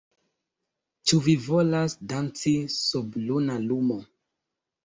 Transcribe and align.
Ĉu 1.11 1.19
vi 1.27 1.35
volas 1.47 1.97
danci 2.13 2.57
sub 2.79 3.21
luna 3.29 3.63
lumo 3.69 4.03